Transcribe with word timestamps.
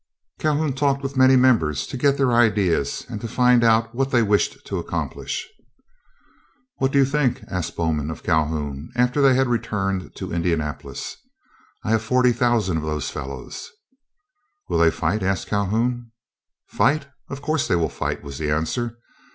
Calhoun 0.39 0.73
talked 0.73 1.03
with 1.03 1.15
many 1.15 1.35
of 1.35 1.39
the 1.39 1.43
members 1.45 1.85
to 1.85 1.95
get 1.95 2.17
their 2.17 2.31
ideas 2.31 3.05
and 3.07 3.21
to 3.21 3.27
find 3.27 3.63
out 3.63 3.93
what 3.93 4.09
they 4.09 4.23
wished 4.23 4.65
to 4.65 4.79
accomplish. 4.79 5.47
"What 6.77 6.91
do 6.91 6.97
you 6.97 7.05
think?" 7.05 7.43
asked 7.49 7.75
Bowman 7.75 8.09
of 8.09 8.23
Calhoun, 8.23 8.89
after 8.95 9.21
they 9.21 9.35
had 9.35 9.45
returned 9.45 10.15
to 10.15 10.33
Indianapolis. 10.33 11.17
"I 11.83 11.91
have 11.91 12.01
forty 12.01 12.31
thousand 12.31 12.77
of 12.77 12.83
those 12.83 13.11
fellows." 13.11 13.69
"Will 14.67 14.79
they 14.79 14.89
fight?" 14.89 15.21
asked 15.21 15.47
Calhoun. 15.49 16.11
"Fight? 16.65 17.07
Of 17.29 17.43
course 17.43 17.67
they 17.67 17.75
will 17.75 17.87
fight," 17.87 18.23
was 18.23 18.39
the 18.39 18.49
answer. 18.49 18.97